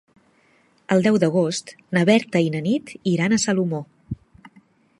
[0.95, 3.83] El deu d'agost na Berta i na Nit iran a Salomó.